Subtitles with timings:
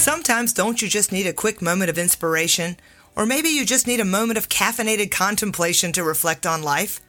[0.00, 2.78] Sometimes don't you just need a quick moment of inspiration?
[3.14, 7.02] Or maybe you just need a moment of caffeinated contemplation to reflect on life?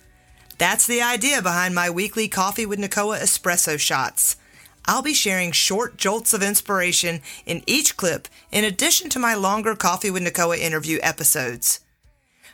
[0.58, 4.36] That's the idea behind my weekly Coffee with Nicoa espresso shots.
[4.84, 9.74] I'll be sharing short jolts of inspiration in each clip in addition to my longer
[9.74, 11.80] Coffee with Nicoa interview episodes.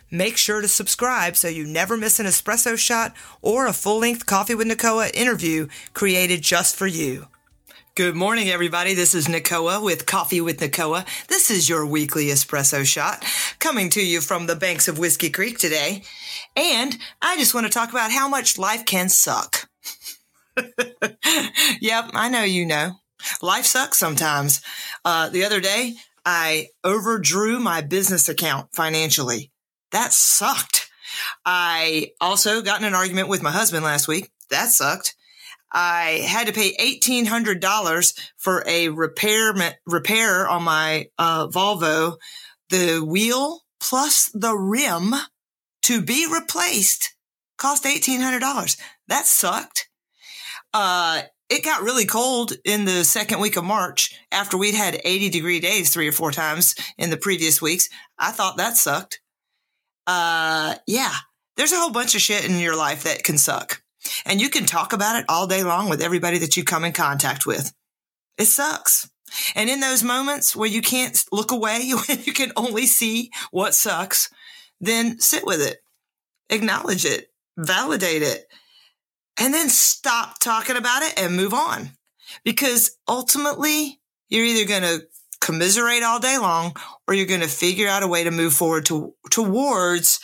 [0.08, 3.12] Make sure to subscribe so you never miss an espresso shot
[3.42, 7.26] or a full length Coffee with Nicoa interview created just for you.
[7.98, 8.94] Good morning, everybody.
[8.94, 11.04] This is Nicoa with Coffee with Nicoa.
[11.26, 13.24] This is your weekly espresso shot
[13.58, 16.04] coming to you from the banks of Whiskey Creek today.
[16.54, 19.68] And I just want to talk about how much life can suck.
[21.80, 22.92] yep, I know you know.
[23.42, 24.62] Life sucks sometimes.
[25.04, 25.94] Uh, the other day,
[26.24, 29.50] I overdrew my business account financially.
[29.90, 30.88] That sucked.
[31.44, 34.30] I also got in an argument with my husband last week.
[34.50, 35.16] That sucked.
[35.70, 39.52] I had to pay $1,800 for a repair,
[39.86, 42.16] repair on my uh, Volvo.
[42.70, 45.14] The wheel plus the rim
[45.82, 47.14] to be replaced
[47.56, 48.78] cost $1,800.
[49.08, 49.88] That sucked.
[50.72, 55.30] Uh, it got really cold in the second week of March after we'd had 80
[55.30, 57.88] degree days three or four times in the previous weeks.
[58.18, 59.20] I thought that sucked.
[60.06, 61.14] Uh, yeah,
[61.56, 63.82] there's a whole bunch of shit in your life that can suck.
[64.24, 66.92] And you can talk about it all day long with everybody that you come in
[66.92, 67.72] contact with.
[68.36, 69.10] It sucks.
[69.54, 73.74] And in those moments where you can't look away, when you can only see what
[73.74, 74.30] sucks,
[74.80, 75.78] then sit with it,
[76.50, 78.46] acknowledge it, validate it,
[79.38, 81.90] and then stop talking about it and move on.
[82.44, 85.06] Because ultimately, you're either going to
[85.40, 88.84] commiserate all day long or you're going to figure out a way to move forward
[88.86, 90.20] to, towards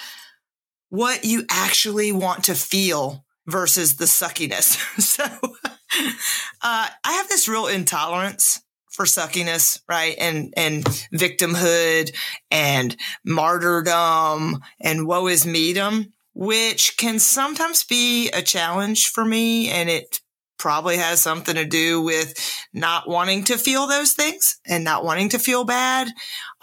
[0.90, 4.76] what you actually want to feel versus the suckiness.
[5.00, 10.14] so uh, I have this real intolerance for suckiness, right?
[10.18, 12.14] And, and victimhood
[12.50, 19.68] and martyrdom and woe is medom, which can sometimes be a challenge for me.
[19.68, 20.20] And it
[20.58, 22.34] probably has something to do with
[22.72, 26.08] not wanting to feel those things and not wanting to feel bad.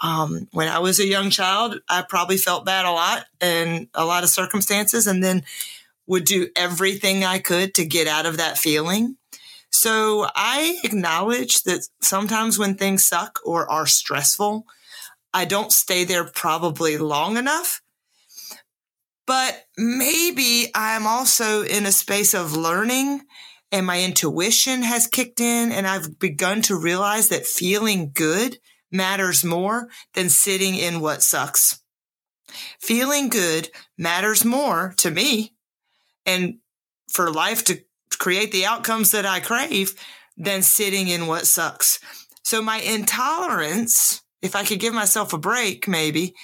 [0.00, 4.04] Um, when I was a young child, I probably felt bad a lot in a
[4.04, 5.06] lot of circumstances.
[5.06, 5.44] And then
[6.06, 9.16] would do everything I could to get out of that feeling.
[9.70, 14.66] So I acknowledge that sometimes when things suck or are stressful,
[15.32, 17.80] I don't stay there probably long enough.
[19.26, 23.22] But maybe I'm also in a space of learning
[23.70, 28.58] and my intuition has kicked in and I've begun to realize that feeling good
[28.90, 31.80] matters more than sitting in what sucks.
[32.78, 35.54] Feeling good matters more to me
[36.26, 36.58] and
[37.10, 37.82] for life to
[38.18, 39.94] create the outcomes that I crave
[40.36, 41.98] than sitting in what sucks.
[42.42, 46.34] So my intolerance, if I could give myself a break, maybe,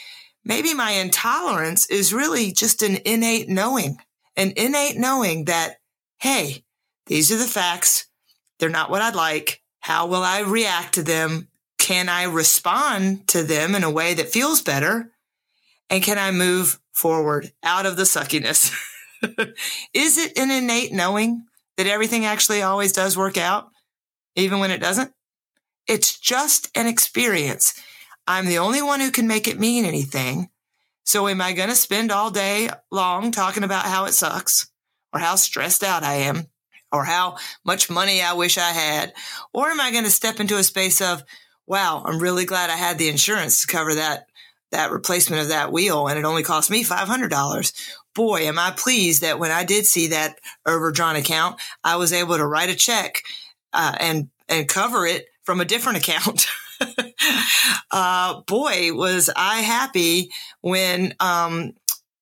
[0.45, 3.99] maybe my intolerance is really just an innate knowing,
[4.37, 5.77] an innate knowing that,
[6.19, 6.65] hey,
[7.07, 8.07] these are the facts.
[8.59, 9.63] They're not what I'd like.
[9.81, 11.49] How will I react to them?
[11.79, 15.13] Can I respond to them in a way that feels better?
[15.89, 18.73] And can I move forward out of the suckiness?
[19.95, 21.45] is it an innate knowing
[21.77, 23.69] that everything actually always does work out,
[24.37, 25.13] even when it doesn't?
[25.87, 27.75] It's just an experience.
[28.27, 30.51] I'm the only one who can make it mean anything.
[31.05, 34.71] So am I going to spend all day long talking about how it sucks
[35.15, 36.49] or how stressed out I am
[36.93, 39.15] or how much money I wish I had?
[39.55, 41.25] Or am I going to step into a space of,
[41.67, 44.28] wow, I'm really glad I had the insurance to cover that,
[44.71, 47.73] that replacement of that wheel and it only cost me $500
[48.19, 52.37] boy, am I pleased that when I did see that overdrawn account, I was able
[52.37, 53.23] to write a check
[53.73, 56.49] uh, and and cover it from a different account.
[57.93, 61.75] uh, boy, was I happy when um,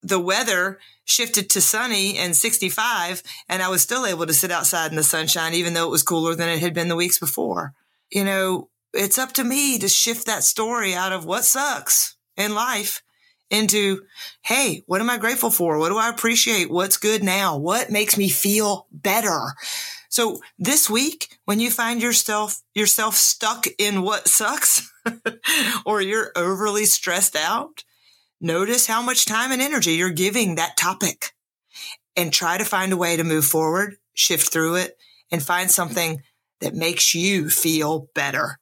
[0.03, 4.91] the weather shifted to sunny and 65, and I was still able to sit outside
[4.91, 7.73] in the sunshine, even though it was cooler than it had been the weeks before.
[8.11, 12.55] You know, it's up to me to shift that story out of what sucks in
[12.55, 13.03] life
[13.51, 14.03] into,
[14.43, 15.79] Hey, what am I grateful for?
[15.79, 16.71] What do I appreciate?
[16.71, 17.57] What's good now?
[17.57, 19.55] What makes me feel better?
[20.09, 24.91] So this week, when you find yourself, yourself stuck in what sucks
[25.87, 27.85] or you're overly stressed out,
[28.41, 31.33] notice how much time and energy you're giving that topic
[32.17, 34.97] and try to find a way to move forward, shift through it
[35.31, 36.23] and find something
[36.61, 38.59] that makes you feel better.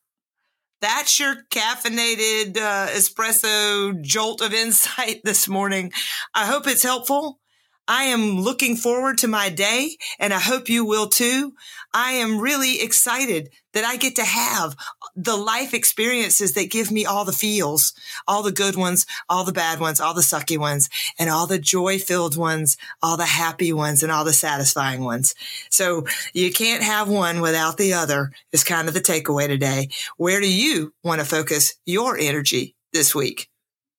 [0.84, 5.92] That's your caffeinated uh, espresso jolt of insight this morning.
[6.34, 7.40] I hope it's helpful.
[7.86, 11.52] I am looking forward to my day and I hope you will too.
[11.92, 14.74] I am really excited that I get to have
[15.14, 17.92] the life experiences that give me all the feels,
[18.26, 20.88] all the good ones, all the bad ones, all the sucky ones,
[21.18, 25.34] and all the joy filled ones, all the happy ones, and all the satisfying ones.
[25.70, 29.90] So you can't have one without the other is kind of the takeaway today.
[30.16, 33.50] Where do you want to focus your energy this week?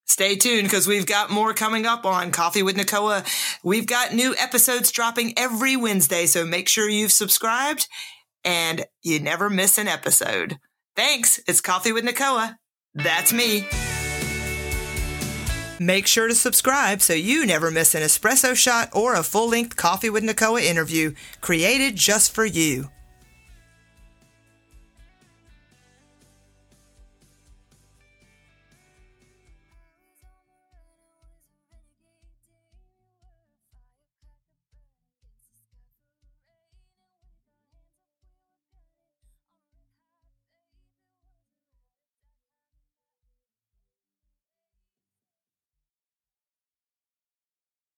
[0.05, 3.23] Stay tuned because we've got more coming up on Coffee with Nicoa.
[3.63, 7.87] We've got new episodes dropping every Wednesday, so make sure you've subscribed
[8.43, 10.59] and you never miss an episode.
[10.95, 11.39] Thanks.
[11.47, 12.57] It's Coffee with Nicoa.
[12.93, 13.67] That's me.
[15.79, 19.75] Make sure to subscribe so you never miss an espresso shot or a full length
[19.75, 22.89] Coffee with Nicoa interview created just for you.